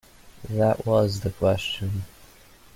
That 0.49 0.87
was 0.87 1.19
the 1.19 1.29
question. 1.29 2.05